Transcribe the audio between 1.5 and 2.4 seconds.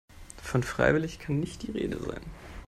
die Rede sein.